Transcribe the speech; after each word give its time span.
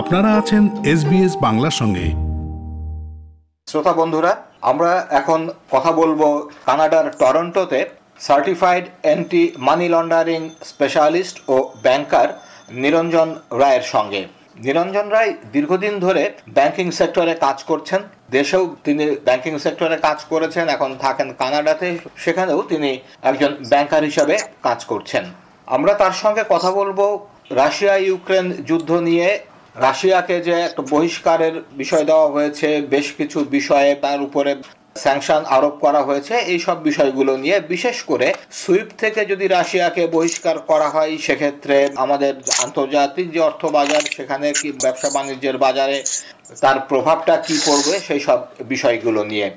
আপনারা 0.00 0.30
আছেন 0.40 0.62
এসবিএস 0.92 1.34
বাংলার 1.46 1.74
সঙ্গে। 1.80 2.06
শ্রোতা 3.68 3.92
বন্ধুরা, 3.92 4.32
আমরা 4.70 4.92
এখন 5.10 5.40
কথা 5.70 5.90
বলব 5.92 6.20
কানাডার 6.66 7.06
টরন্টোতে 7.20 7.80
certified 8.28 8.84
anti 9.02 9.44
money 9.58 9.88
laundering 9.94 10.40
specialist 10.70 11.36
ও 11.48 11.56
ব্যাংকার 11.82 12.28
নিরঞ্জন 12.82 13.28
রায়ের 13.60 13.84
সঙ্গে। 13.94 14.22
নিরঞ্জন 14.64 15.06
রায় 15.08 15.32
দীর্ঘদিন 15.52 15.94
ধরে 16.00 16.22
ব্যাংকিং 16.56 16.86
সেক্টরে 16.98 17.34
কাজ 17.34 17.58
করছেন। 17.70 18.00
দেশেও 18.36 18.64
তিনি 18.84 19.04
ব্যাংকিং 19.26 19.54
সেক্টরে 19.64 19.96
কাজ 20.06 20.18
করেছেন, 20.32 20.64
এখন 20.68 20.90
থাকেন 21.04 21.28
কানাডাতে। 21.40 21.88
সেখানেও 22.16 22.60
তিনি 22.62 22.90
একজন 23.30 23.50
ব্যাংকার 23.72 24.02
হিসাবে 24.10 24.34
কাজ 24.62 24.80
করছেন। 24.84 25.24
আমরা 25.76 25.92
তার 26.02 26.14
সঙ্গে 26.22 26.42
কথা 26.48 26.70
বলব 26.80 27.00
রাশিয়া 27.60 27.94
ইউক্রেন 27.96 28.46
যুদ্ধ 28.68 28.90
নিয়ে 29.08 29.28
রাশিয়াকে 29.74 30.36
যে 30.46 30.54
একটা 30.68 30.82
বহিষ্কারের 30.94 31.54
বিষয় 31.80 32.04
দেওয়া 32.10 32.28
হয়েছে, 32.34 32.68
বেশ 32.94 33.06
কিছু 33.18 33.38
বিষয়ে 33.56 33.90
তার 34.04 34.20
উপরে 34.22 34.52
স্যাংশন 35.04 35.42
আরোপ 35.56 35.74
করা 35.84 36.00
হয়েছে 36.02 36.34
এই 36.52 36.60
সব 36.66 36.78
বিষয়গুলো 36.88 37.32
নিয়ে 37.36 37.56
বিশেষ 37.74 37.96
করে 38.10 38.28
সুইফট 38.62 38.90
থেকে 39.02 39.20
যদি 39.30 39.44
রাশিয়াকে 39.48 40.02
বহিষ্কার 40.16 40.56
করা 40.70 40.88
হয়, 40.94 41.12
সেক্ষেত্রে 41.26 41.76
আমাদের 42.04 42.32
আন্তর্জাতিক 42.64 43.26
যে 43.34 43.40
অর্থ 43.48 43.62
বাজার 43.76 44.02
সেখানে 44.16 44.46
কি 44.60 44.68
ব্যবসা 44.84 45.08
বাণিজ্যের 45.16 45.56
বাজারে 45.64 45.98
তার 46.62 46.78
প্রভাবটা 46.90 47.34
কি 47.46 47.54
পড়বে 47.66 47.94
সেই 48.06 48.20
সব 48.26 48.38
বিষয়গুলো 48.72 49.20
নিয়ে। 49.30 49.48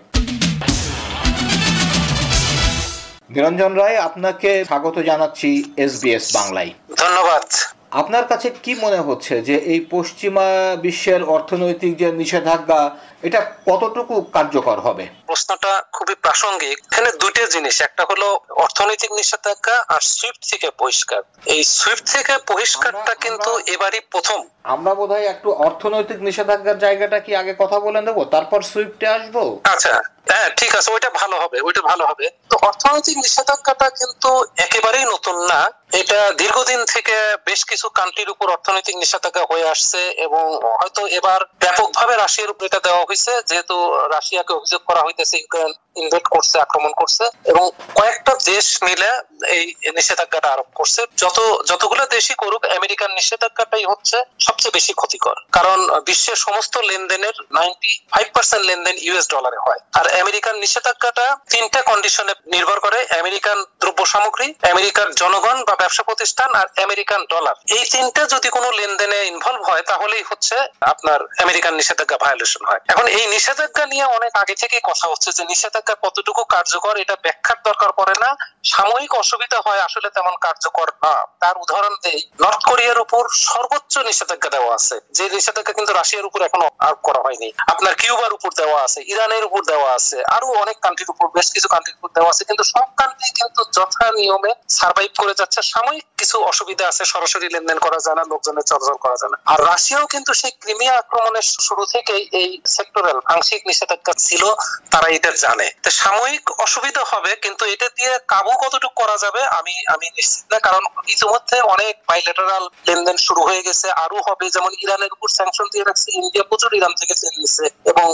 নিরঞ্জন 3.33 3.73
রায়, 3.81 3.97
আপনাকে 4.07 4.49
স্বাগত 4.69 4.97
জানাচ্ছি 5.09 5.49
এসবিএস 5.85 6.25
বাংলায়। 6.37 6.71
ধন্যবাদ। 7.01 7.45
আপনার 7.93 8.27
কাছে 8.27 8.49
কি 8.63 8.75
মনে 8.75 8.97
হচ্ছে 8.97 9.41
যে 9.41 9.55
এই 9.55 9.87
পশ্চিমা 9.91 10.75
বিশ্বের 10.81 11.23
অর্থনৈতিক 11.23 11.97
যে 11.97 12.11
নিষেধাজ্ঞা 12.11 12.81
এটা 13.23 13.39
কতটুকু 13.69 14.21
কার্যকর 14.21 14.79
হবে? 14.79 15.05
প্রশ্নটা 15.27 15.83
খুবই 15.93 16.15
প্রাসঙ্গিক। 16.15 16.77
এখানে 16.91 17.11
দুইটা 17.11 17.45
জিনিস। 17.45 17.81
একটা 17.81 18.03
হলো 18.09 18.27
অর্থনৈতিক 18.49 19.11
নিষেধাজ্ঞা 19.11 19.75
আর 19.87 20.01
সুইফট 20.01 20.51
থেকে 20.51 20.67
বহিষ্কার। 20.79 21.21
এই 21.45 21.63
সুইফট 21.63 22.05
থেকে 22.05 22.33
বহিষ্কারটা 22.47 23.13
কিন্তু 23.15 23.59
এবারই 23.73 24.01
প্রথম। 24.11 24.39
আমরা 24.63 24.95
বোধহয় 24.95 25.25
একটু 25.25 25.51
অর্থনৈতিক 25.51 26.19
নিষেধাজ্ঞার 26.21 26.77
জায়গাটা 26.77 27.19
কি 27.19 27.35
আগে 27.35 27.53
কথা 27.59 27.79
বলে 27.79 28.01
নেব? 28.01 28.23
তারপর 28.23 28.61
সুইফটে 28.61 29.07
আসব? 29.07 29.35
আচ্ছা। 29.63 30.01
হ্যাঁ 30.27 30.47
ঠিক 30.59 30.71
আছে, 30.79 30.89
ওইটা 30.95 31.09
ভালো 31.21 31.35
হবে, 31.43 31.57
ওইটা 31.67 31.81
ভালো 31.91 32.03
হবে। 32.09 32.25
তো 32.51 32.55
অর্থনৈতিক 32.69 33.15
নিষেধাজ্ঞাটা 33.25 33.87
কিন্তু 33.99 34.29
একেবারেই 34.65 35.05
নতুন 35.13 35.35
না। 35.51 35.61
এটা 36.01 36.19
দীর্ঘদিন 36.41 36.81
থেকে 36.93 37.15
বেশ 37.47 37.61
কিছু 37.71 37.87
কান্ট্রির 37.99 38.33
উপর 38.33 38.47
অর্থনৈতিক 38.55 38.95
নিষেধাজ্ঞা 39.03 39.43
হয়ে 39.51 39.65
আসছে 39.73 40.01
এবং 40.25 40.43
হয়তো 40.79 41.01
এবার 41.17 41.39
ব্যাপকভাবে 41.63 42.13
রাশিয়ার 42.15 42.51
উপর 42.53 42.63
এটা 42.69 42.79
দেওয়া 42.87 43.03
হয়েছে, 43.07 43.31
যেহেতু 43.49 43.75
রাশিয়াকে 44.15 44.53
অভিযোগ 44.59 44.81
করা 44.89 45.01
হইতেছে 45.05 45.35
ইউক্রেন 45.41 45.71
ইনভেট 46.01 46.25
করছে, 46.33 46.55
আক্রমণ 46.65 46.91
করছে 47.01 47.23
এবং 47.51 47.63
কয়েকটা 47.99 48.33
দেশ 48.51 48.65
মিলে 48.87 49.09
এই 49.55 49.63
নিষেধাজ্ঞাটা 49.97 50.49
আরোপ 50.53 50.69
করছে। 50.79 51.01
যত, 51.23 51.37
যতগুলো 51.69 52.03
দেশই 52.15 52.35
করুক 52.43 52.63
আমেরিকান 52.79 53.09
নিষেধাজ্ঞাটাই 53.19 53.85
হচ্ছে 53.91 54.17
সবচেয়ে 54.45 54.75
বেশি 54.77 54.93
ক্ষতিকর। 54.99 55.37
কারণ 55.57 55.79
বিশ্বের 56.09 56.39
সমস্ত 56.45 56.73
লেনদেনের 56.89 57.35
নাইনটি 57.57 57.91
ফাইভ 58.13 58.27
পার্সেন্ট 58.35 58.63
লেনদেন 58.69 58.95
ইউএস 59.05 59.25
ডলারে 59.33 59.59
হয়। 59.65 59.81
আর 59.99 60.05
আমেরিকান 60.21 60.55
নিষেধাজ্ঞাটা 60.63 61.25
তিনটা 61.53 61.79
কন্ডিশনে 61.89 62.33
নির্ভর 62.53 62.77
করে, 62.85 62.99
আমেরিকান 63.21 63.57
দ্রব্য 63.81 64.01
সামগ্রী, 64.13 64.47
আমেরিকার 64.73 65.07
জনগণ 65.21 65.57
বা 65.67 65.73
ব্যবসা 65.81 66.03
প্রতিষ্ঠান 66.09 66.49
আর 66.59 66.67
আমেরিকান 66.85 67.21
ডলার 67.33 67.55
এই 67.77 67.83
তিনটা 67.93 68.21
যদি 68.33 68.49
কোনো 68.55 68.69
লেনদেনে 68.79 69.19
ইনভলভ 69.31 69.61
হয়, 69.69 69.83
তাহলেই 69.91 70.23
হচ্ছে 70.29 70.55
আপনার 70.93 71.19
আমেরিকান 71.43 71.73
নিষেধাজ্ঞা 71.79 72.17
ভায়োলেশন 72.23 72.63
হয়। 72.69 72.81
এখন 72.91 73.05
এই 73.17 73.25
নিষেধাজ্ঞা 73.35 73.85
নিয়ে 73.91 74.05
অনেক 74.17 74.31
আগে 74.41 74.55
থেকেই 74.61 74.83
কথা 74.89 75.05
হচ্ছে 75.11 75.29
যে 75.37 75.43
নিষেধাজ্ঞা 75.51 75.81
কতটুকু 76.03 76.43
কার্যকর, 76.43 76.97
এটা 76.97 77.15
ব্যাখ্যার 77.21 77.57
দরকার 77.63 77.91
পড়ে 77.91 78.15
না। 78.19 78.35
সাময়িক 78.63 79.15
অসুবিধা 79.15 79.61
হয় 79.65 79.79
আসলে 79.79 80.09
তেমন 80.09 80.35
কার্যকর 80.41 80.87
না। 81.03 81.25
তার 81.39 81.55
উদাহরণ 81.57 81.95
দেই, 82.03 82.29
নর্থ 82.41 82.65
কোরিয়ার 82.65 82.99
উপর 82.99 83.27
সর্বোচ্চ 83.29 83.97
নিষেধাজ্ঞা 83.97 84.49
দেওয়া 84.49 84.75
আছে। 84.75 84.99
যে 85.11 85.29
নিষেধাজ্ঞা 85.29 85.73
কিন্তু 85.73 85.93
রাশিয়ার 85.93 86.25
উপর 86.25 86.41
এখনও 86.41 86.69
আরোপ 86.79 86.99
করা 87.03 87.19
হয়নি। 87.19 87.53
আপনার 87.67 87.95
কিউবার 87.95 88.33
উপর 88.33 88.49
দেওয়া 88.57 88.83
আছে, 88.83 89.01
ইরানের 89.07 89.43
উপর 89.43 89.61
দেওয়া 89.65 89.93
আছে, 89.93 90.23
আরও 90.25 90.47
অনেক 90.47 90.77
কান্ট্রির 90.81 91.09
উপর, 91.09 91.27
বেশ 91.27 91.51
কিছু 91.51 91.67
কান্ট্রির 91.67 91.95
উপর 91.95 92.09
দেওয়া 92.13 92.29
আছে। 92.29 92.43
কিন্তু 92.45 92.63
সব 92.63 92.87
কান্ট্রি 92.97 93.31
কিন্তু 93.31 93.63
যথা 93.71 94.11
নিয়মে 94.11 94.53
সার্ভাইভ 94.69 95.11
করে 95.17 95.33
যাচ্ছে। 95.37 95.61
সাময়িক 95.61 96.05
কিছু 96.17 96.43
অসুবিধা 96.43 96.87
আছে, 96.87 97.05
সরাসরি 97.05 97.49
লেনদেন 97.49 97.79
করা 97.79 97.97
যায় 97.97 98.15
না, 98.15 98.23
লোকজনের 98.23 98.63
চলাচল 98.63 98.97
করা 98.97 99.15
যায় 99.15 99.29
না। 99.29 99.37
আর 99.45 99.65
রাশিয়াও 99.65 100.07
কিন্তু 100.07 100.33
সেই 100.33 100.51
ক্রিমিয়া 100.51 100.97
আক্রমণের 100.97 101.41
শুরু 101.41 101.85
থেকেই 101.85 102.29
এই 102.31 102.61
সেক্টরাল 102.67 103.19
আংশিক 103.25 103.67
নিষেধাজ্ঞা 103.67 104.13
ছিল, 104.17 104.53
তারা 104.91 105.07
এটা 105.07 105.31
জানে। 105.31 105.71
সাময়িক 106.01 106.43
অসুবিধা 106.65 107.03
হবে, 107.11 107.31
কিন্তু 107.43 107.63
এটা 107.73 107.87
দিয়ে 107.97 108.13
কাবু 108.33 108.51
কতটুকু 108.63 108.95
করা 109.01 109.15
যাবে 109.23 109.41
আমি 109.59 109.75
আমি 109.93 110.05
নিশ্চিত 110.17 110.45
না। 110.51 110.57
কারণ 110.67 110.83
ইতিমধ্যে 111.13 111.57
অনেক 111.73 111.93
বাইলেটারাল 112.09 112.63
লেনদেন 112.87 113.17
শুরু 113.25 113.41
হয়ে 113.47 113.65
গেছে। 113.67 113.87
আরও 114.03 114.19
হবে, 114.27 114.45
যেমন 114.55 114.71
ইরানের 114.83 115.11
উপর 115.15 115.27
স্যাংশন 115.37 115.67
দিয়ে 115.73 115.85
রাখছে, 115.89 116.07
ইন্ডিয়া 116.21 116.45
প্রচুর 116.49 116.71
ইরান 116.79 116.93
থেকে 116.99 117.13
তেল 117.21 117.35
নিচ্ছে 117.41 117.65
এবং 117.91 118.05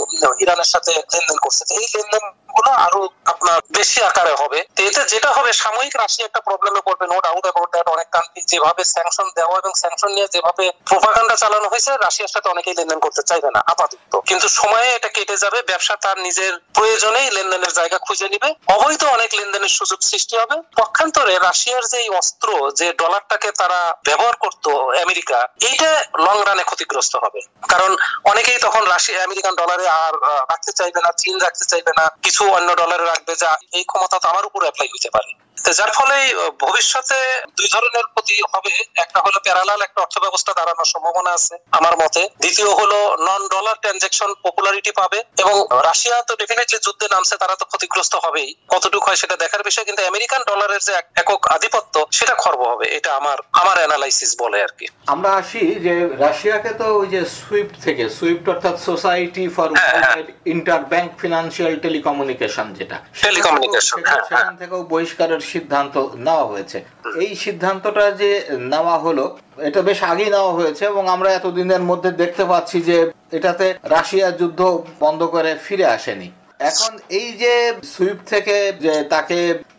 ইরানের 0.42 0.68
সাথে 0.72 0.92
লেনদেন 1.12 1.38
করছে। 1.44 1.62
এই 1.78 1.86
লেনদেনগুলো 1.94 2.70
আরও 2.86 3.00
আপনার 3.32 3.58
বেশি 3.78 3.98
আকারে 4.10 4.34
হবে। 4.42 4.58
এতে 4.86 5.02
যেটা 5.12 5.30
হবে, 5.36 5.50
সাময়িক 5.62 5.94
রাশিয়া 6.02 6.26
একটা 6.26 6.40
প্রবলেমে 6.48 6.80
পড়বে 6.86 7.04
নো 7.12 7.16
ডাউট 7.26 7.44
অ্যাবাউট 7.46 7.70
দ্যাট 7.74 7.88
অনেক 7.94 8.08
কান্ট্রি 8.14 8.40
যেভাবে 8.50 8.82
স্যাংশন 8.94 9.26
দেওয়া 9.38 9.56
এবং 9.62 9.72
স্যাংশন 9.82 10.10
নিয়ে 10.16 10.28
যেভাবে 10.34 10.64
প্রোপাগান্ডা 10.90 11.36
চালানো 11.42 11.66
হয়েছে, 11.72 11.92
রাশিয়ার 12.04 12.32
সাথে 12.34 12.48
অনেকেই 12.54 12.74
লেনদেন 12.78 13.00
করতে 13.04 13.22
চাইবে 13.30 13.50
না, 13.56 13.60
আপাতত। 13.72 14.12
কিন্তু 14.30 14.46
সময়ে 14.60 14.88
এটা 14.96 15.08
কেটে 15.16 15.36
যাবে, 15.44 15.58
ব্যবসা 15.70 15.94
তার 16.04 16.16
নিজের 16.26 16.52
প্রয়োজনেই 16.76 17.28
লেনদেনের 17.50 17.76
জায়গা 17.78 17.98
খুঁজে 18.06 18.26
নিবে। 18.32 18.48
অবৈধ 18.74 19.02
অনেক 19.16 19.30
লেনদেনের 19.38 19.72
সুযোগ 19.78 20.00
সৃষ্টি 20.10 20.34
হবে। 20.40 20.56
পক্ষান্তরে 20.80 21.34
রাশিয়ার 21.38 21.84
যে 21.92 22.00
অস্ত্র, 22.20 22.48
যে 22.78 22.86
ডলারটাকে 23.00 23.48
তারা 23.60 23.80
ব্যবহার 24.08 24.36
করত 24.44 24.64
আমেরিকা, 25.04 25.38
এইটা 25.68 25.90
লং 26.26 26.36
রানে 26.48 26.64
ক্ষতিগ্রস্ত 26.70 27.14
হবে। 27.24 27.40
কারণ 27.72 27.90
অনেকেই 28.32 28.58
তখন 28.66 28.82
রাশিয়া 28.94 29.24
আমেরিকান 29.24 29.54
ডলারে 29.60 29.86
আর 30.02 30.14
রাখতে 30.52 30.72
চাইবে 30.78 31.00
না, 31.04 31.10
চীন 31.22 31.34
রাখতে 31.44 31.64
চাইবে 31.70 31.92
না, 31.98 32.04
কিছু 32.22 32.42
অন্য 32.56 32.68
ডলারে 32.80 33.04
রাখবে 33.12 33.32
যা 33.42 33.50
এই 33.78 33.84
ক্ষমতা 33.90 34.16
তো 34.22 34.26
আমার 34.32 34.44
উপর 34.48 34.60
অ্যাপ্লাই 34.66 34.88
হতে 34.94 35.10
পারে। 35.16 35.30
যার 35.70 35.90
ফলে 35.94 36.16
ভবিষ্যতে 36.60 37.18
দুই 37.56 37.68
ধরনের 37.72 38.06
ক্ষতি 38.06 38.36
হবে। 38.52 38.72
একটা 38.96 39.18
হলো 39.20 39.38
প্যারালাল 39.44 39.80
একটা 39.82 40.00
অর্থ 40.00 40.16
ব্যবস্থা 40.18 40.52
দাঁড়ানোর 40.52 40.84
সম্ভাবনা 40.84 41.30
আছে 41.32 41.54
আমার 41.72 41.94
মতে। 41.96 42.28
দ্বিতীয় 42.40 42.70
হলো 42.70 42.98
নন 43.20 43.42
ডলার 43.48 43.76
ট্রানজেকশন 43.82 44.30
পপুলারিটি 44.42 44.92
পাবে 44.92 45.18
এবং 45.38 45.54
রাশিয়া 45.84 46.22
তো 46.22 46.36
ডেফিনেটলি 46.36 46.78
যুদ্ধে 46.82 47.06
নামছে 47.10 47.36
তারা 47.36 47.54
তো 47.56 47.64
ক্ষতিগ্রস্ত 47.64 48.14
হবেই। 48.24 48.54
কতটুকু 48.68 49.06
হয় 49.06 49.16
সেটা 49.16 49.36
দেখার 49.36 49.62
বিষয় 49.62 49.84
কিন্তু 49.84 50.02
আমেরিকান 50.06 50.40
ডলারের 50.46 50.80
যে 50.80 50.92
একক 51.16 51.40
আধিপত্য 51.48 52.06
সেটা 52.12 52.34
খর্ব 52.34 52.60
হবে। 52.62 52.86
এটা 52.88 53.16
আমার 53.16 53.38
আমার 53.52 53.76
অ্যানালাইসিস 53.78 54.36
বলে 54.38 54.62
আর 54.62 54.72
কি। 54.78 54.86
আমরা 55.06 55.30
আসি 55.32 55.60
যে 55.80 55.94
রাশিয়াকে 56.18 56.72
তো 56.74 56.86
ওই 56.94 57.06
যে 57.06 57.20
সুইফট 57.38 57.74
থেকে 57.84 58.04
সুইফট 58.10 58.46
অর্থাৎ 58.48 58.76
সোসাইটি 58.80 59.48
ফর 59.48 59.68
হ্যাঁ, 59.74 60.16
ইন্টার 60.46 60.80
ব্যাংক 60.84 61.10
ফিনান্সিয়াল 61.20 61.74
টেলিকমিউনিকেশন 61.78 62.66
যেটা 62.74 62.96
টেলিকমিউনিকেশন 63.22 63.96
সেখান- 63.98 64.10
হ্যাঁ, 64.10 64.24
সেখান 64.30 64.56
থেকেও 64.56 64.80
বহিষ্কারের 64.84 65.40
সিদ্ধান্ত 65.52 65.94
নেওয়া 66.26 66.46
হয়েছে। 66.52 66.78
এই 67.24 67.30
সিদ্ধান্তটা 67.44 68.04
যে 68.20 68.30
নেওয়া 68.72 68.96
হলো, 69.04 69.24
এটা 69.68 69.80
বেশ 69.88 70.00
আগেই 70.12 70.30
নেওয়া 70.36 70.52
হয়েছে 70.58 70.82
এবং 70.92 71.04
আমরা 71.14 71.28
এতদিনের 71.32 71.82
মধ্যে 71.90 72.10
দেখতে 72.22 72.44
পাচ্ছি 72.50 72.78
যে 72.88 72.98
এটাতে 73.36 73.66
রাশিয়া 73.94 74.28
যুদ্ধ 74.40 74.60
বন্ধ 75.02 75.20
করে 75.34 75.50
ফিরে 75.64 75.86
আসেনি। 75.96 76.28
এখন 76.70 76.92
এই 77.20 77.28
যে 77.42 77.54
সুইফট 77.92 78.24
থেকে 78.32 78.56
যে 78.84 78.94
তাকে 79.14 79.38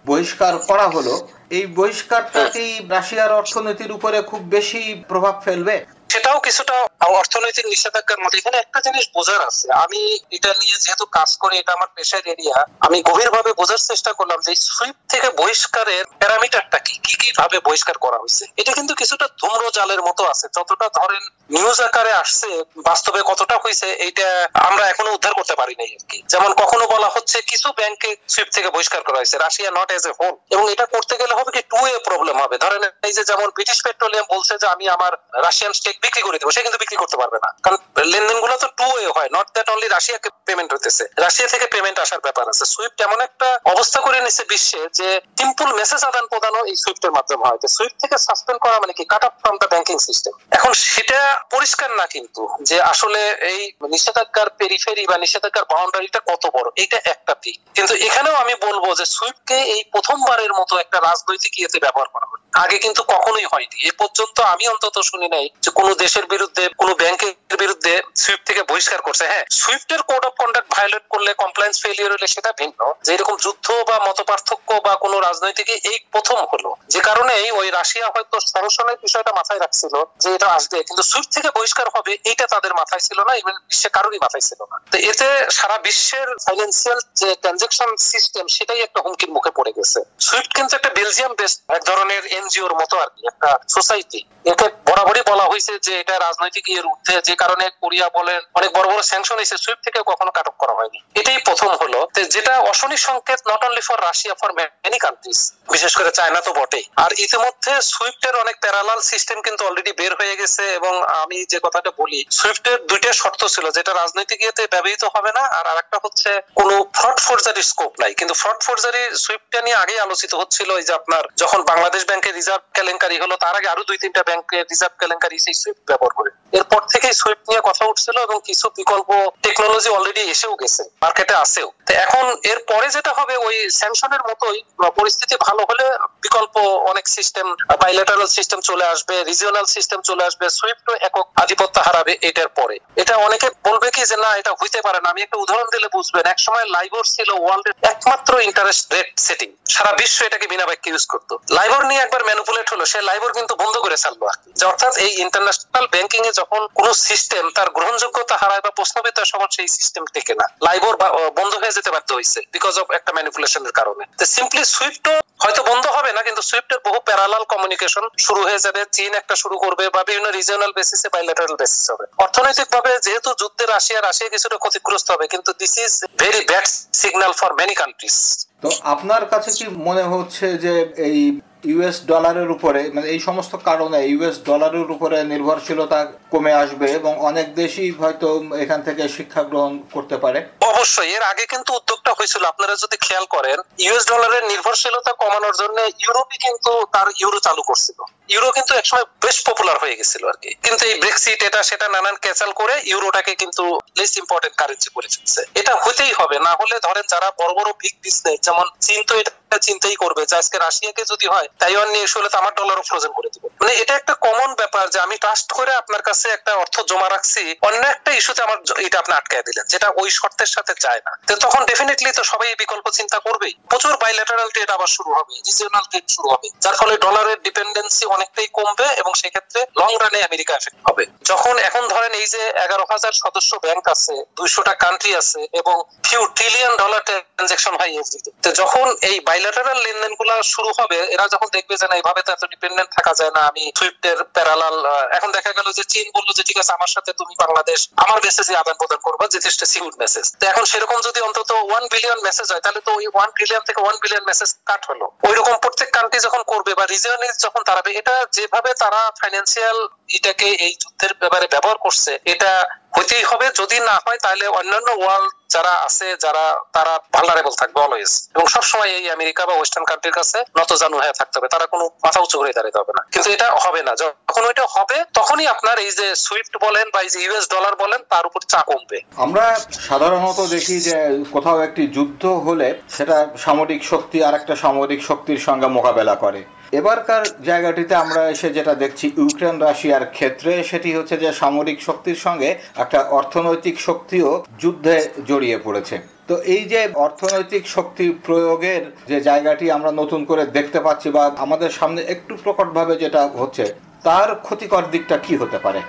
বহিষ্কার 0.10 0.54
করা 0.70 0.88
হলো, 0.96 1.16
এই 1.58 1.66
বহিষ্কারটা 1.80 2.42
কি 2.56 2.66
রাশিয়ার 2.96 3.32
অর্থনীতির 3.40 3.92
উপরে 3.98 4.18
খুব 4.30 4.42
বেশি 4.56 4.82
প্রভাব 5.10 5.36
ফেলবে? 5.46 5.76
সেটাও 6.12 6.38
কিছুটা 6.48 6.76
অর্থনৈতিক 7.20 7.66
নিষেধাজ্ঞার 7.74 8.22
মধ্যে। 8.24 8.40
এখানে 8.42 8.58
একটা 8.64 8.80
জিনিস 8.88 9.06
বোঝার 9.16 9.42
আছে। 9.50 9.66
আমি 9.84 10.02
এটা 10.38 10.52
নিয়ে 10.62 10.78
যেহেতু 10.84 11.06
কাজ 11.18 11.30
করি, 11.42 11.56
এটা 11.62 11.72
আমার 11.78 11.90
পেশার 11.96 12.24
এরিয়া 12.34 12.58
আমি 12.86 12.98
গভীরভাবে 13.10 13.52
বোঝার 13.60 13.82
চেষ্টা 13.90 14.12
করলাম 14.20 14.40
যে 14.46 14.52
সুইফট 14.76 15.04
থেকে 15.14 15.28
বহিষ্কারের 15.40 16.04
প্যারামিটারটা 16.22 16.78
কি? 16.86 16.94
কি 17.06 17.14
কি 17.22 17.30
ভাবে 17.40 17.58
বহিষ্কার 17.68 17.98
করা 18.06 18.18
হয়েছে? 18.22 18.44
এটা 18.62 18.72
কিন্তু 18.78 18.94
কিছুটা 19.02 19.26
ধূম্র 19.40 19.64
জালের 19.78 20.02
মতো 20.08 20.24
আছে। 20.32 20.46
যতটা 20.58 20.88
ধরেন 21.00 21.24
নিউজ 21.56 21.80
আকারে 21.88 22.12
আসছে, 22.22 22.50
বাস্তবে 22.90 23.20
কতটা 23.32 23.56
হয়েছে, 23.64 23.88
এইটা 24.06 24.28
আমরা 24.68 24.84
এখনও 24.92 25.16
উদ্ধার 25.18 25.34
করতে 25.40 25.56
পারি 25.62 25.74
নাই 25.80 25.90
আর 25.98 26.04
কি 26.12 26.18
যেমন 26.34 26.52
কখনো 26.62 26.84
বলা 26.94 27.10
হচ্ছে 27.16 27.38
কিছু 27.52 27.68
ব্যাংকে 27.80 28.10
সুইফট 28.34 28.52
থেকে 28.58 28.70
বহিষ্কার 28.76 29.02
করা 29.08 29.20
হয়েছে। 29.20 29.38
Russia 29.46 29.70
not 29.78 29.90
as 29.98 30.04
a 30.10 30.14
whole 30.20 30.36
এবং 30.54 30.66
এটা 30.74 30.86
করতে 30.94 31.16
গেলে 31.22 31.34
হবে 31.40 31.52
কি 31.56 31.62
টু 31.72 31.80
এ 31.94 31.96
প্রবলেম 32.08 32.36
হবে। 32.44 32.56
ধরেন 32.64 32.84
এই 33.08 33.14
যে 33.18 33.24
যেমন 33.30 33.48
ব্রিটিশ 33.56 33.78
পেট্রোলিয়াম 33.86 34.26
বলছে 34.34 34.54
যে 34.62 34.68
আমি 34.76 34.86
আমার 34.96 35.12
রাশিয়ান 35.48 35.74
স্টেক 35.80 35.98
বিক্রি 36.04 36.22
করে 36.28 36.38
দেবো, 36.40 36.52
সে 36.56 36.62
কিন্তু 36.66 36.80
বিক্রি 36.84 36.98
করতে 37.02 37.18
পারবে 37.22 37.38
না। 37.44 37.50
কারণ 37.66 37.78
লেনদেনগুলো 38.12 38.56
তো 38.64 38.68
টু 38.80 38.88
ওয়ে 38.96 39.10
হয় 39.16 39.30
নট 39.36 39.48
দ্যাট 39.56 39.68
অনলি 39.74 39.88
রাশিয়াকে 39.88 40.30
পেমেন্ট 40.48 40.70
হইতেছে। 40.74 41.04
রাশিয়া 41.26 41.48
থেকে 41.54 41.66
পেমেন্ট 41.74 41.98
আসার 42.04 42.22
ব্যাপার 42.26 42.46
আছে। 42.52 42.64
সুইফট 42.74 43.00
এমন 43.08 43.20
একটা 43.28 43.48
অবস্থা 43.74 44.00
করে 44.06 44.18
নিছে 44.26 44.44
বিশ্বে 44.52 44.82
যে 45.00 45.08
সিম্পল 45.40 45.70
মেসেজ 45.80 46.02
আদান 46.10 46.26
প্রদানও 46.32 46.62
এই 46.72 46.78
সুইফটের 46.84 47.14
মাধ্যমে 47.18 47.44
হয়। 47.48 47.60
সুইফট 47.76 47.98
থেকে 48.04 48.18
সাসপেন্ড 48.28 48.60
করা 48.64 48.76
মানে 48.84 48.94
কি? 48.98 49.04
Cut 49.14 49.24
off 49.28 49.34
from 49.42 49.56
the 49.62 49.68
banking 49.74 49.98
system 50.08 50.34
এখন 50.58 50.72
সেটা 50.94 51.20
পরিষ্কার 51.54 51.90
না 52.00 52.06
কিন্তু, 52.16 52.42
যে 52.70 52.78
আসলে 52.92 53.22
এই 53.52 53.60
নিষেধাজ্ঞার 53.94 54.50
পেরিফেরি 54.60 55.04
বা 55.12 55.18
নিষেধাজ্ঞার 55.24 55.66
বাউন্ডারিটা 55.72 56.20
কত 56.30 56.44
বড়, 56.56 56.68
এটা 56.84 56.98
একটা 57.14 57.34
দিক। 57.44 57.58
কিন্তু 57.78 57.94
এখানেও 58.08 58.36
আমি 58.44 58.54
বলব 58.66 58.84
যে 59.00 59.06
সুইফটকে 59.16 59.58
এই 59.74 59.82
প্রথমবারের 59.94 60.52
মতো 60.60 60.74
একটা 60.84 60.98
রাজনৈতিক 61.10 61.54
ইয়েতে 61.60 61.78
ব্যবহার 61.86 62.10
করা 62.16 62.28
হয় 62.30 62.42
আগে 62.64 62.78
কিন্তু 62.86 63.02
কখনোই 63.14 63.48
হয়নি। 63.52 63.78
এ 63.90 63.92
পর্যন্ত 64.02 64.38
আমি 64.54 64.64
অন্তত 64.74 64.96
শুনি 65.10 65.28
নাই 65.36 65.46
যে 65.64 65.70
কোনো 65.80 65.91
দেশের 65.96 66.26
বিরুদ্ধে, 66.26 66.64
কোনো 66.78 66.96
ব্যাংকের 66.96 67.34
বিরুদ্ধে 67.60 67.94
সুইফট 68.16 68.44
থেকে 68.46 68.64
বহিষ্কার 68.64 69.02
করছে। 69.02 69.26
হ্যাঁ 69.28 69.46
সুইফটের 69.52 70.02
কোড 70.04 70.26
অফ 70.26 70.34
কন্ডাক্ট 70.42 70.70
ভায়োলেট 70.76 71.04
করলে 71.10 71.34
কমপ্লায়েন্স 71.34 71.82
ফেলিয়ার 71.84 72.12
হলে 72.12 72.28
সেটা 72.28 72.52
ভিন্ন। 72.52 72.94
যে 73.06 73.14
এরকম 73.14 73.36
যুদ্ধ 73.36 73.72
বা 73.90 74.00
মত 74.08 74.22
পার্থক্য 74.22 74.70
বা 74.86 74.96
কোনো 74.96 75.20
রাজনৈতিক 75.20 75.70
এই 75.70 76.00
প্রথম 76.12 76.38
হলো। 76.52 76.70
যে 76.90 77.00
কারণে 77.00 77.52
ওই 77.52 77.72
রাশিয়া 77.72 78.08
হয়তো 78.16 78.40
স্যাংশনের 78.40 78.98
বিষয়টা 79.02 79.32
মাথায় 79.32 79.60
রাখছিল 79.60 79.94
যে 80.20 80.30
এটা 80.36 80.48
আসবে। 80.48 80.84
কিন্তু 80.84 81.04
সুইফট 81.04 81.30
থেকে 81.36 81.50
বহিষ্কার 81.58 81.88
হবে 81.96 82.12
এইটা 82.30 82.46
তাদের 82.48 82.74
মাথায় 82.74 83.00
ছিল 83.00 83.20
না 83.28 83.34
এবং 83.42 83.54
বিশ্বে 83.70 83.90
কারোরই 83.90 84.20
মাথায় 84.20 84.42
ছিল 84.42 84.60
না। 84.72 84.78
তো 84.92 84.98
এতে 85.12 85.28
সারা 85.52 85.78
বিশ্বের 85.78 86.28
ফাইন্যান্সিয়াল 86.46 87.00
যে 87.16 87.36
ট্রানজেকশন 87.42 87.90
সিস্টেম 88.12 88.48
সেটাই 88.48 88.82
একটা 88.82 89.00
হুমকির 89.02 89.32
মুখে 89.32 89.52
পড়ে 89.58 89.72
গেছে। 89.78 90.00
সুইফট 90.20 90.54
কিন্তু 90.54 90.76
একটা 90.76 90.90
বেলজিয়াম 90.90 91.34
বেস 91.40 91.54
এক 91.70 91.84
ধরনের 91.84 92.26
এনজিওর 92.26 92.74
মতো 92.82 92.96
আর 93.04 93.10
কি, 93.16 93.22
একটা 93.32 93.50
সোসাইটি 93.70 94.20
এতে 94.46 94.66
বরাবরই 94.88 95.24
বলা 95.32 95.46
হয়েছে 95.52 95.72
যে 95.86 95.94
এটা 96.02 96.16
রাজনৈতিক 96.26 96.66
ইয়ের 96.72 96.90
ঊর্ধ্বে, 96.92 97.16
যে 97.28 97.36
কারণে 97.42 97.66
কোরিয়া 97.82 98.08
বলেন 98.18 98.40
অনেক 98.58 98.70
বড় 98.78 98.88
বড় 98.92 99.02
স্যাংশন 99.12 99.38
এসে 99.46 99.58
সুইফট 99.64 99.82
থেকে 99.86 100.00
কখনো 100.10 100.32
কাটক 100.38 100.56
করা 100.62 100.74
হয়নি। 100.80 101.00
এটাই 101.20 101.40
প্রথম 101.48 101.70
হলো 101.82 102.00
যেটা 102.36 102.54
অশনি 102.72 102.98
সংকেত 103.08 103.40
not 103.50 103.62
only 103.68 103.84
for 103.88 103.98
Russia 104.08 104.36
for 104.42 104.52
many 104.58 105.00
countries 105.06 105.40
বিশেষ 105.74 105.94
করে 106.00 106.12
চায়না 106.18 106.40
তো 106.48 106.52
বটেই। 106.60 106.86
আর 107.04 107.12
ইতিমধ্যে 107.26 107.74
সুইফটের 107.94 108.36
অনেক 108.44 108.56
প্যারালাল 108.64 109.00
সিস্টেম 109.12 109.38
কিন্তু 109.48 109.62
অলরেডি 109.68 109.92
বের 110.00 110.14
হয়ে 110.20 110.36
গেছে 110.42 110.64
এবং 110.78 110.94
আমি 111.22 111.38
যে 111.52 111.60
কথাটা 111.66 111.92
বলি 112.02 112.20
সুইফটের 112.40 112.78
দুইটা 112.90 113.12
শর্ত 113.22 113.42
ছিল, 113.54 113.66
যেটা 113.78 113.92
রাজনৈতিক 114.02 114.40
ইয়েতে 114.44 114.64
ব্যবহৃত 114.74 115.04
হবে 115.16 115.32
না 115.38 115.44
আর 115.58 115.66
আরেকটা 115.72 115.98
হচ্ছে 116.06 116.30
কোনো 116.60 116.76
ফ্রড 117.00 117.18
ফোর্জারির 117.26 117.68
স্কোপ 117.72 117.94
নাই। 118.02 118.12
কিন্তু 118.20 118.34
ফ্রড 118.42 118.60
ফোর্জারি 118.66 119.04
সুইফটটা 119.24 119.60
নিয়ে 119.66 119.78
আগেই 119.84 120.00
আলোচিত 120.06 120.32
হচ্ছিল, 120.42 120.70
এই 120.80 120.86
যে 120.88 120.94
আপনার 121.00 121.24
যখন 121.42 121.60
বাংলাদেশ 121.72 122.02
ব্যাংকের 122.10 122.38
রিজার্ভ 122.40 122.64
কেলেঙ্কারি 122.78 123.18
হলো, 123.24 123.36
তার 123.44 123.56
আগে 123.60 123.72
আরও 123.74 123.84
দুই 123.90 123.98
তিনটা 124.04 124.22
ব্যাংকের 124.30 124.64
রিজার্ভ 124.72 124.94
কেলেঙ্কারি 125.02 125.38
সেই 125.46 125.56
সুইফট 125.62 125.84
ব্যবহার 125.88 126.14
করে 126.18 126.31
এরপর 126.60 126.82
থেকেই 126.94 127.14
সুইফট 127.22 127.46
নিয়ে 127.50 127.62
কথা 127.70 127.84
উঠছিল 127.90 128.16
এবং 128.28 128.38
কিছু 128.50 128.66
বিকল্প 128.80 129.10
টেকনোলজি 129.46 129.90
অলরেডি 129.98 130.22
এসেও 130.34 130.54
গেছে 130.62 130.84
মার্কেটে 131.04 131.36
আসেও 131.44 131.68
তো 131.88 131.92
এখন 132.06 132.26
এর 132.52 132.60
পরে 132.72 132.88
যেটা 132.96 133.12
হবে, 133.20 133.36
ওই 133.48 133.56
স্যামসনের 133.80 134.24
মতোই 134.30 134.60
পরিস্থিতি 135.00 135.36
ভালো 135.48 135.62
হলে 135.70 135.86
বিকল্প 136.26 136.56
অনেক 136.92 137.06
সিস্টেম 137.18 137.46
বাইলেটারাল 137.84 138.30
সিস্টেম 138.38 138.60
চলে 138.70 138.86
আসবে 138.94 139.16
রিজিওনাল 139.30 139.66
সিস্টেম 139.76 140.00
চলে 140.10 140.24
আসবে 140.30 140.46
সুইফট 140.60 140.88
একক 141.08 141.26
আধিপত্য 141.44 141.76
হারাবে 141.88 142.14
এটার 142.30 142.50
পরে। 142.60 142.76
এটা 143.02 143.16
অনেকে 143.28 143.48
বলবে 143.68 143.88
কি 143.96 144.02
যে, 144.12 144.18
না, 144.24 144.30
এটা 144.42 144.52
হইতে 144.60 144.80
পারে 144.88 145.00
না। 145.04 145.08
আমি 145.14 145.22
একটা 145.24 145.38
উদাহরণ 145.44 145.68
দিলে 145.76 145.88
বুঝবেন 145.96 146.26
এক 146.34 146.40
সময় 146.46 146.66
লাইবর 146.76 147.04
ছিল 147.16 147.30
ওয়ার্ল্ডের 147.44 147.74
একমাত্র 147.94 148.32
ইন্টারেস্ট 148.50 148.86
রেট 148.94 149.10
সেটিং 149.28 149.50
সারা 149.74 149.92
বিশ্ব 150.02 150.18
এটাকে 150.28 150.46
বিনা 150.52 150.66
বাক্যে 150.70 150.90
ইউজ 150.92 151.06
করতো। 151.14 151.34
লাইবর 151.58 151.82
নিয়ে 151.90 152.02
একবার 152.06 152.24
ম্যানুপুলেট 152.30 152.68
হলো, 152.74 152.84
সে 152.92 153.00
লাইবর 153.10 153.32
কিন্তু 153.38 153.54
বন্ধ 153.62 153.76
করে 153.86 153.98
ছাড়লো। 154.04 154.26
যে 154.60 154.64
অর্থাৎ 154.72 154.94
এই 155.06 155.12
ইন্টারন্যাশনাল 155.26 155.86
ব্যাংকিং 155.94 156.22
এ 156.30 156.32
যখন 156.42 156.62
কোন 156.78 156.88
সিস্টেম 157.08 157.44
তার 157.58 157.70
গ্রহণযোগ্যতা 157.78 158.36
হারায় 158.42 158.64
বা 158.66 158.72
প্রশ্নবিত 158.80 159.18
তখন 159.34 159.50
সেই 159.58 159.68
সিস্টেম 159.78 160.04
টেকে 160.14 160.34
না। 160.42 160.46
লাইবর 160.68 160.96
বন্ধ 161.40 161.54
হয়ে 161.62 161.76
যেতে 161.78 161.90
বাধ্য 161.96 162.10
হয়েছে 162.18 162.40
বিকজ 162.56 162.74
অফ 162.82 162.88
একটা 162.98 163.12
ম্যানিপুলেশনের 163.16 163.74
কারণে। 163.80 164.04
তো 164.20 164.26
সিম্পলি 164.36 164.64
সুইফট 164.76 165.06
হয়তো 165.44 165.62
বন্ধ 165.70 165.86
হবে 165.98 166.12
না, 166.16 166.22
কিন্তু 166.28 166.42
সুইফটের 166.50 166.80
বহু 166.88 167.00
প্যারালাল 167.08 167.44
কমিউনিকেশন 167.54 168.04
শুরু 168.26 168.42
হয়ে 168.48 168.64
যাবে, 168.66 168.82
চীন 168.98 169.12
একটা 169.22 169.36
শুরু 169.42 169.56
করবে 169.64 169.84
বা 169.96 170.02
বিভিন্ন 170.10 170.28
রিজিওনাল 170.38 170.72
বেসিসে 170.78 171.08
বাইলেটারাল 171.16 171.56
বেসিস 171.62 171.84
হবে। 171.92 172.06
অর্থনৈতিক 172.26 172.68
ভাবে 172.76 172.92
যেহেতু 173.06 173.30
যুদ্ধে 173.42 173.64
রাশিয়া 173.74 174.00
রাশিয়া 174.08 174.30
কিছুটা 174.34 174.58
ক্ষতিগ্রস্ত 174.64 175.08
হবে, 175.14 175.26
কিন্তু 175.34 175.50
this 175.62 175.74
is 175.84 175.94
very 176.22 176.42
bad 176.50 176.66
signal 177.02 177.34
for 177.40 177.52
many 177.60 177.76
countries 177.82 178.18
তো 178.64 178.70
আপনার 178.94 179.24
কাছে 179.32 179.50
কি 179.58 179.66
মনে 179.88 180.04
হচ্ছে 180.14 180.46
যে 180.64 180.74
এই 181.08 181.20
ইউএস 181.64 181.98
ডলারের 182.12 182.50
উপরে 182.56 182.82
মানে 182.96 183.08
এই 183.14 183.22
সমস্ত 183.28 183.54
কারণে 183.70 184.00
ইউএস 184.12 184.38
ডলারের 184.50 184.88
উপরে 184.96 185.18
নির্ভরশীলতা 185.24 186.00
কমে 186.32 186.54
আসবে 186.64 186.88
এবং 187.00 187.14
অনেক 187.30 187.48
দেশই 187.62 187.90
হয়তো 188.00 188.28
এখান 188.64 188.80
থেকে 188.88 189.04
শিক্ষা 189.18 189.42
গ্রহণ 189.52 189.74
করতে 189.96 190.16
পারে। 190.24 190.40
অবশ্যই, 190.82 191.10
এর 191.18 191.24
আগে 191.32 191.44
কিন্তু 191.54 191.70
উদ্যোগটা 191.80 192.12
হয়েছিল। 192.18 192.44
আপনারা 192.52 192.74
যদি 192.84 192.98
খেয়াল 193.06 193.26
করেন 193.36 193.58
ইউএস 193.86 194.04
ডলারের 194.12 194.44
নির্ভরশীলতা 194.52 195.12
কমানোর 195.22 195.56
জন্য 195.62 195.78
ইউরোপই 196.04 196.38
কিন্তু 196.46 196.72
তার 196.96 197.08
ইউরো 197.22 197.40
চালু 197.48 197.62
করছিল। 197.70 198.00
ইউরো 198.34 198.50
কিন্তু 198.58 198.72
একসময় 198.80 199.06
বেশ 199.24 199.38
পপুলার 199.48 199.78
হয়ে 199.84 199.98
গেছিল 200.00 200.24
আর 200.32 200.38
কি। 200.44 200.52
কিন্তু 200.66 200.84
এই 200.90 200.96
ব্রেক্সিট 201.04 201.40
এটা 201.48 201.60
সেটা 201.70 201.86
নানান 201.96 202.16
ক্যাচাল 202.24 202.52
করে 202.60 202.76
ইউরোটাকে 202.92 203.34
কিন্তু 203.42 203.64
লেস 203.98 204.14
ইম্পর্টেন্ট 204.22 204.56
কারেন্সি 204.62 204.90
করে 204.96 205.08
ফেলছে। 205.14 205.42
এটা 205.60 205.74
হতেই 205.84 206.14
হবে, 206.20 206.36
না 206.48 206.54
হলে 206.60 206.76
ধরেন 206.88 207.06
যারা 207.14 207.28
বড় 207.42 207.52
বড় 207.60 207.70
বিগ 207.82 207.96
বিজনেস 208.06 208.38
যেমন 208.48 208.66
চীন 208.86 209.00
তো 209.10 209.14
এটা 209.22 209.58
চিন্তাই 209.68 209.98
করবে 210.04 210.22
যে 210.30 210.36
আজকে 210.42 210.58
রাশিয়াকে 210.66 211.04
যদি 211.12 211.26
হয় 211.34 211.48
তাইওয়ান 211.62 211.88
নিয়ে 211.94 212.06
এসে 212.08 212.16
হলে 212.20 212.30
তো 212.34 212.38
আমার 212.42 212.54
ডলারও 212.60 212.84
ফ্রোজেন 212.90 213.12
করে 213.18 213.30
দিবে। 213.34 213.48
মানে 213.62 213.72
এটা 213.82 213.94
একটা 214.00 214.14
কমন 214.26 214.50
ব্যাপার 214.62 214.86
যে 214.94 215.00
আমি 215.06 215.16
ট্রাস্ট 215.24 215.50
করে 215.58 215.72
আপনার 215.82 216.02
কাছে 216.08 216.28
একটা 216.38 216.52
অর্থ 216.64 216.76
জমা 216.90 217.08
রাখছি, 217.16 217.44
অন্য 217.68 217.82
একটা 217.94 218.12
ইস্যুতে 218.20 218.42
আমার 218.48 218.58
এটা 218.88 218.98
আপনি 219.02 219.14
আটকায় 219.20 219.46
দিলেন, 219.48 219.66
যেটা 219.74 219.88
ওই 220.02 220.10
শর্তের 220.20 220.52
সাথে 220.56 220.71
যায় 220.86 221.02
না। 221.08 221.12
তো 221.30 221.34
তখন 221.46 221.62
ডেফিনেটলি 221.70 222.10
তো 222.18 222.24
সবাই 222.32 222.50
বিকল্প 222.64 222.86
চিন্তা 222.98 223.18
করবেই। 223.26 223.54
প্রচুর 223.72 223.94
বাইলেটারাল 224.04 224.50
ট্রেড 224.56 224.70
আবার 224.78 224.90
শুরু 224.98 225.12
হবে 225.18 225.34
রিজিওনাল 225.48 225.86
ট্রেড 225.92 226.06
শুরু 226.16 226.28
হবে। 226.34 226.48
যার 226.64 226.76
ফলে 226.82 226.94
ডলারের 227.06 227.40
ডিপেন্ডেন্সি 227.48 228.04
অনেকটাই 228.16 228.48
কমবে 228.58 228.88
এবং 229.02 229.12
সেক্ষেত্রে 229.22 229.60
লং 229.82 229.92
রানে 230.02 230.20
আমেরিকা 230.30 230.54
এফেক্ট 230.56 230.80
হবে। 230.88 231.04
যখন 231.30 231.56
এখন 231.68 231.84
ধরেন 231.94 232.14
এই 232.22 232.28
যে 232.34 232.42
এগারো 232.66 232.84
হাজার 232.92 233.14
সদস্য 233.24 233.52
ব্যাংক 233.66 233.84
আছে, 233.96 234.14
দুইশোটা 234.38 234.74
কান্ট্রি 234.84 235.12
আছে 235.22 235.40
এবং 235.62 235.76
ফিউ 236.08 236.22
ট্রিলিয়ন 236.38 236.74
ডলার 236.82 237.02
ট্রানজেকশন 237.08 237.74
হয় 237.80 237.92
এভরিডে 238.02 238.32
তো। 238.44 238.50
যখন 238.62 238.88
এই 239.10 239.16
বাইলেটারাল 239.30 239.78
লেনদেনগুলা 239.86 240.36
শুরু 240.54 240.70
হবে, 240.80 240.98
এরা 241.16 241.26
যখন 241.34 241.48
দেখবে 241.56 241.74
যে 241.82 241.86
না 241.90 241.96
এইভাবে 242.00 242.22
তো 242.26 242.30
এত 242.36 242.44
ডিপেন্ডেন্ট 242.54 242.90
থাকা 242.98 243.12
যায় 243.20 243.34
না, 243.38 243.42
আমি 243.50 243.64
সুইফটের 243.80 244.18
প্যারালাল 244.36 244.76
এখন 245.18 245.30
দেখা 245.38 245.52
গেল 245.58 245.68
যে 245.78 245.84
চীন 245.94 246.06
বলল 246.16 246.30
যে, 246.38 246.44
ঠিক 246.50 246.58
আছে, 246.62 246.72
আমার 246.78 246.92
সাথে 246.96 247.12
তুমি 247.20 247.34
বাংলাদেশ, 247.44 247.80
আমার 248.04 248.18
মেসেজে 248.26 248.54
আদান 248.62 248.76
প্রদান 248.82 249.00
করবা, 249.08 249.24
যথেষ্ট 249.36 249.62
সিকিউর 249.72 249.96
মেসেজ 250.04 250.26
তো 250.40 250.44
এখন 250.52 250.61
সেরকম 250.72 251.00
যদি 251.08 251.20
অন্তত 251.28 251.52
ওয়ান 251.70 251.84
বিলিয়ন 251.94 252.20
মেসেজ 252.28 252.48
হয়, 252.52 252.64
তাহলে 252.66 252.82
তো 252.88 252.92
ওই 253.00 253.06
ওয়ান 253.16 253.30
বিলিয়ন 253.40 253.64
থেকে 253.68 253.80
ওয়ান 253.82 253.98
বিলিয়ন 254.04 254.26
মেসেজ 254.30 254.50
কাট 254.70 254.82
হলো। 254.90 255.06
ওই 255.28 255.34
রকম 255.40 255.56
প্রত্যেক 255.64 255.90
কান্ট্রি 255.96 256.20
যখন 256.28 256.42
করবে 256.52 256.72
বা 256.80 256.86
রিজিয়নে 256.94 257.30
যখন 257.46 257.62
তারাবে 257.70 257.92
এটা 258.00 258.16
যেভাবে 258.38 258.72
তারা 258.82 259.02
ফাইন্যান্সিয়াল 259.20 259.78
এটাকে 260.18 260.48
এই 260.66 260.74
যুদ্ধের 260.82 261.14
ব্যাপারে 261.22 261.46
ব্যবহার 261.54 261.78
করছে, 261.86 262.12
এটা 262.34 262.52
হইতেই 262.98 263.24
হবে। 263.24 263.50
যদি 263.56 263.80
না 263.80 263.96
হয়, 264.08 264.18
তাহলে 264.18 264.48
অন্যান্য 264.48 264.92
ওয়ার্ল্ড 264.92 265.32
যারা 265.50 265.70
আছে, 265.70 266.16
যারা, 266.20 266.60
তারা 266.74 267.00
ভালনারেবল 267.14 267.52
থাকবে 267.52 267.82
অলওয়েজ 267.82 268.30
এবং 268.36 268.48
সবসময় 268.48 268.88
এই 268.88 269.10
আমেরিকা 269.10 269.46
বা 269.46 269.54
ওয়েস্টার্ন 269.54 269.86
কান্ট্রির 269.86 270.14
কাছে 270.14 270.44
নত 270.60 270.74
জানু 270.74 270.98
হয়ে 270.98 271.14
থাকতে 271.14 271.40
হবে। 271.40 271.48
তারা 271.48 271.66
কোনো 271.66 271.86
মাথা 272.04 272.20
উঁচু 272.20 272.38
করে 272.38 272.54
দাঁড়াতে 272.54 272.80
হবে 272.80 272.94
না। 272.98 273.06
কিন্তু 273.12 273.32
এটা 273.32 273.52
হবে 273.52 273.84
না। 273.84 273.96
যখন 273.96 274.46
ওইটা 274.46 274.66
হবে, 274.70 275.04
তখনই 275.14 275.48
আপনার 275.48 275.80
এই 275.80 275.92
যে 275.92 276.16
সুইফট 276.16 276.58
বলেন 276.62 276.90
বা 276.94 277.02
এই 277.02 277.10
যে 277.10 277.24
ইউএস 277.24 277.50
ডলার 277.50 277.76
বলেন, 277.76 278.02
তার 278.10 278.26
উপর 278.26 278.40
চা 278.48 278.62
কমবে। 278.62 279.02
আমরা 279.16 279.60
সাধারণত 279.72 280.40
দেখি 280.46 280.80
যে 280.80 281.24
কোথাও 281.32 281.62
একটি 281.62 281.88
যুদ্ধ 281.88 282.26
হলে 282.26 282.82
সেটা 282.98 283.28
সামরিক 283.38 283.84
শক্তি 283.86 284.24
আর 284.24 284.34
একটা 284.34 284.56
সামরিক 284.56 285.04
শক্তির 285.04 285.38
সঙ্গে 285.38 285.68
মোকাবেলা 285.68 286.16
করে। 286.16 286.44
এবারকার 286.80 287.24
জায়গাটিতে 287.50 287.94
আমরা 288.04 288.22
এসে 288.34 288.50
যেটা 288.58 288.74
দেখছি, 288.84 289.06
ইউক্রেন, 289.22 289.56
রাশিয়ার 289.66 290.06
ক্ষেত্রে, 290.18 290.52
সেটি 290.70 290.90
হচ্ছে 290.98 291.16
যে 291.24 291.30
সামরিক 291.42 291.80
শক্তির 291.88 292.20
সঙ্গে 292.26 292.50
একটা 292.84 293.00
অর্থনৈতিক 293.20 293.76
শক্তিও 293.88 294.30
যুদ্ধে 294.62 294.96
জড়িয়ে 295.30 295.58
পড়েছে। 295.66 295.96
তো 296.30 296.36
এই 296.56 296.64
যে 296.72 296.82
অর্থনৈতিক 297.06 297.64
শক্তি 297.76 298.06
প্রয়োগের 298.28 298.84
যে 299.10 299.18
জায়গাটি 299.30 299.66
আমরা 299.78 299.92
নতুন 300.02 300.22
করে 300.30 300.44
দেখতে 300.58 300.80
পাচ্ছি 300.86 301.08
বা 301.16 301.24
আমাদের 301.46 301.72
সামনে 301.80 302.02
একটু 302.14 302.34
প্রকটভাবে 302.44 302.94
যেটা 303.04 303.22
হচ্ছে, 303.42 303.66
তার 304.08 304.30
ক্ষতিকর 304.46 304.84
দিকটা 304.94 305.16
কি 305.26 305.34
হতে 305.42 305.58
পারে? 305.66 305.80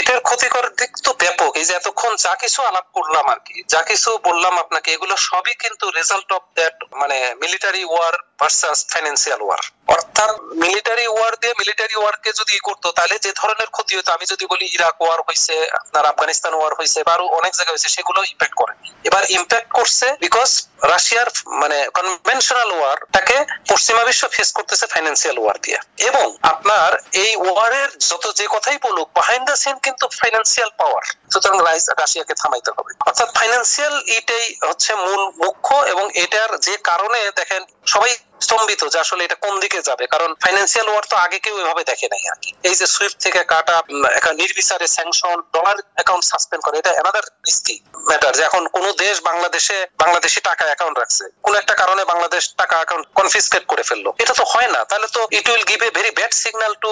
এটার 0.00 0.20
ক্ষতিকর 0.28 0.66
দিক 0.78 0.92
তো 1.04 1.10
হোক 1.48 1.56
এই 1.60 1.66
যে 1.68 1.74
এতক্ষণ 1.80 2.12
যা 2.24 2.34
কিছু 2.42 2.60
আলাপ 2.70 2.86
করলাম 2.96 3.24
আর 3.32 3.40
কি, 3.46 3.56
যা 3.72 3.80
কিছু 3.90 4.10
বললাম 4.28 4.54
আপনাকে, 4.64 4.88
এগুলো 4.96 5.14
সবই 5.28 5.54
কিন্তু 5.64 5.84
রেজাল্ট 5.98 6.28
অফ 6.38 6.42
দ্যাট 6.58 6.76
মানে 7.00 7.16
military 7.42 7.84
war 7.92 8.14
versus 8.40 8.78
financial 8.92 9.40
war 9.46 9.62
অর্থাৎ 9.94 10.32
মিলিটারি 10.64 11.06
ওয়ার 11.16 11.32
দিয়ে 11.42 11.54
মিলিটারি 11.60 11.96
ওয়ারকে 11.98 12.30
যদি 12.40 12.52
ই 12.58 12.60
করতো, 12.68 12.86
তাহলে 12.96 13.16
যে 13.24 13.30
ধরনের 13.40 13.68
ক্ষতি 13.76 13.92
হতো, 13.98 14.10
আমি 14.16 14.24
যদি 14.32 14.44
বলি 14.52 14.64
ইরাক 14.76 14.96
ওয়ার 15.04 15.20
হয়েছে 15.26 15.54
আপনার 15.80 16.04
আফগানিস্তান 16.12 16.52
ওয়ার 16.56 16.72
হয়েছে 16.78 16.98
বা 17.06 17.12
আরও 17.16 17.26
অনেক 17.38 17.52
জায়গায় 17.58 17.74
হয়েছে 17.74 17.90
সেগুলো 17.96 18.20
ইম্প্যাক্ট 18.32 18.56
করে। 18.60 18.74
এবার 19.08 19.22
ইম্প্যাক্ট 19.38 19.70
করছে 19.78 20.06
বিকজ 20.24 20.50
রাশিয়ার 20.92 21.28
মানে 21.62 21.78
কনভেনশনাল 21.98 22.70
ওয়ারটাকে 22.78 23.36
পশ্চিমা 23.70 24.02
বিশ্ব 24.08 24.22
ফেস 24.34 24.48
করতেছে 24.58 24.84
ফাইন্যান্সিয়াল 24.92 25.36
ওয়ার 25.40 25.56
দিয়ে। 25.64 25.78
এবং 26.10 26.26
আপনার 26.52 26.90
এই 27.24 27.32
ওয়ারের 27.44 27.90
যত 28.10 28.24
যে 28.38 28.46
কথাই 28.54 28.78
বলুক 28.86 29.06
বিহাইন্ড 29.18 29.44
দ্য 29.48 29.56
সিন 29.62 29.76
কিন্তু 29.86 30.04
ফাইন্যান্সিয়াল 30.20 30.70
পাওয়ার 30.80 31.04
সুতরাং 31.38 31.58
রাশিয়াকে 32.00 32.34
থামাইতে 32.34 32.70
হবে। 32.76 32.90
অর্থাৎ 33.08 33.28
ফাইন্যান্সিয়াল 33.38 33.94
ইটাই 34.18 34.46
হচ্ছে 34.68 34.92
মূল 35.04 35.22
মুখ্য 35.42 35.70
এবং 35.92 36.04
এটার 36.24 36.50
যে 36.66 36.74
কারণে 36.88 37.20
দেখেন 37.38 37.62
সবাই 37.92 38.12
স্তম্ভিত, 38.46 38.82
যে 38.92 38.98
আসলে 39.04 39.22
এটা 39.26 39.36
কোন 39.44 39.54
দিকে 39.64 39.78
যাবে? 39.88 40.04
কারণ 40.14 40.30
ফাইন্যান্সিয়াল 40.42 40.88
ওয়ার 40.92 41.04
তো 41.10 41.16
আগে 41.24 41.38
কেউ 41.44 41.54
এভাবে 41.62 41.82
দেখে 41.90 42.06
নাই 42.12 42.22
আর 42.32 42.38
কি। 42.42 42.50
এই 42.68 42.74
যে 42.80 42.86
সুইফট 42.94 43.18
থেকে 43.24 43.40
কাটা 43.52 43.76
একটা 44.18 44.32
নির্বিচারে 44.40 44.86
স্যাংশন 44.96 45.36
ডলার 45.54 45.76
অ্যাকাউন্ট 45.96 46.24
সাসপেন্ড 46.30 46.62
করে, 46.64 46.76
এটা 46.82 46.92
এনাদার 47.00 47.24
রিস্কি 47.48 47.76
ম্যাটার 48.08 48.32
যে 48.38 48.42
এখন 48.48 48.62
কোন 48.76 48.86
দেশ 49.04 49.16
বাংলাদেশে, 49.28 49.76
বাংলাদেশি 50.02 50.40
টাকা 50.48 50.64
অ্যাকাউন্ট 50.70 50.96
রাখছে। 50.98 51.24
কোন 51.44 51.54
একটা 51.60 51.74
কারণে 51.80 52.02
বাংলাদেশ 52.12 52.42
টাকা 52.60 52.74
অ্যাকাউন্ট 52.80 53.04
কনফিসকেট 53.18 53.64
করে 53.70 53.84
ফেলল। 53.88 54.06
এটা 54.22 54.34
তো 54.40 54.44
হয় 54.52 54.70
না। 54.74 54.80
তাহলে 54.90 55.08
তো 55.16 55.20
it 55.38 55.46
will 55.50 55.64
give 55.70 55.80
a 55.88 55.90
very 55.98 56.10
bad 56.18 56.32
signal 56.42 56.72
to 56.84 56.90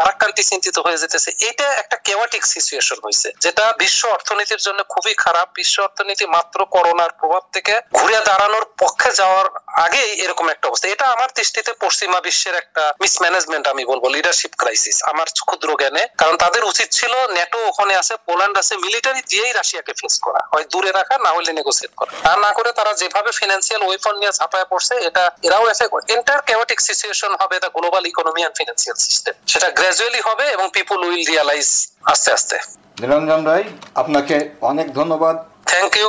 আরেক 0.00 0.16
কান্ট্রি 0.22 0.44
চিন্তিত 0.50 0.76
হয়ে 0.84 0.98
যেতেছে। 1.02 1.30
এটা 1.48 1.66
একটা 1.82 1.96
কেওয়াটিক 2.06 2.42
সিচুয়েশন 2.54 2.98
হয়েছে 3.04 3.28
যেটা 3.44 3.64
বিশ্ব 3.82 4.00
অর্থনীতির 4.16 4.60
জন্য 4.66 4.80
খুবই 4.92 5.14
খারাপ। 5.24 5.46
বিশ্ব 5.58 5.76
অর্থনীতি 5.86 6.24
মাত্র 6.36 6.58
করোনার 6.74 7.12
প্রভাব 7.20 7.42
থেকে 7.54 7.74
ঘুরে 7.98 8.18
দাঁড়ানোর 8.28 8.64
পক্ষে 8.82 9.10
যাওয়ার 9.20 9.46
আগেই 9.84 10.10
এরকম 10.24 10.46
একটা 10.54 10.66
অবস্থা। 10.74 10.94
এটা 10.94 11.06
আমার 11.14 11.30
দৃষ্টিতে 11.38 11.72
পশ্চিমা 11.84 12.18
বিশ্বের 12.26 12.54
একটা 12.62 12.82
মিসম্যানেজমেন্ট 13.02 13.64
আমি 13.72 13.82
বলব 13.90 14.04
লিডারশিপ 14.14 14.52
ক্রাইসিস 14.60 14.96
আমার 15.10 15.28
ক্ষুদ্র 15.46 15.68
জ্ঞানে। 15.80 16.02
কারণ 16.20 16.36
তাদের 16.44 16.62
উচিত 16.72 16.88
ছিল 16.98 17.12
নেটো 17.36 17.58
ওখানে 17.70 17.92
আছে 18.00 18.14
পোল্যান্ড 18.26 18.54
আছে 18.62 18.74
মিলিটারি 18.84 19.22
দিয়েই 19.30 19.52
রাশিয়াকে 19.58 19.92
ফেস 20.00 20.14
করা। 20.26 20.40
হয় 20.52 20.64
দূরে 20.72 20.90
রাখা 20.98 21.14
না 21.26 21.30
হলে 21.36 21.50
নেগোসিয়েট 21.58 21.92
করা। 22.00 22.10
তা 22.24 22.32
না 22.44 22.50
করে 22.58 22.70
তারা 22.78 22.92
যেভাবে 23.00 23.30
ফিনান্সিয়াল 23.38 23.82
ওয়েপন 23.88 24.14
নিয়ে 24.20 24.32
ঝাঁপায় 24.38 24.66
পড়ছে 24.70 24.94
এটা 25.08 25.22
এরাও 25.46 25.64
এফেক্ট 25.74 25.94
এন্টার 26.14 26.38
কেওয়াটিক 26.48 26.78
সিচুয়েশন 26.88 27.32
হবে 27.40 27.56
the 27.64 27.70
global 27.76 28.04
economy 28.12 28.40
and 28.42 28.56
financial 28.58 28.96
system 29.06 29.34
সেটা 29.52 29.68
গ্রাজুয়ালি 29.78 30.20
হবে 30.28 30.44
এবং 30.56 30.66
পিপুল 30.76 30.98
উইল 31.08 31.22
রিয়ালাইজ 31.30 31.68
আস্তে 32.12 32.28
আস্তে। 32.36 32.56
নিরঞ্জন 33.00 33.40
রায় 33.50 33.64
আপনাকে 34.02 34.36
অনেক 34.70 34.86
ধন্যবাদ। 34.98 35.34
Thank 35.72 35.92
you 36.00 36.08